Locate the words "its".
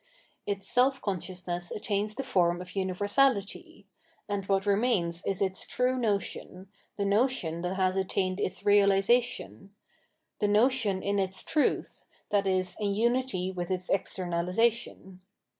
0.47-0.67, 5.43-5.67, 8.39-8.63, 11.19-11.43, 13.69-13.91